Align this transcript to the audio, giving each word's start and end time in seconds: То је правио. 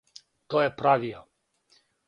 То 0.53 0.63
је 0.63 0.71
правио. 0.81 1.23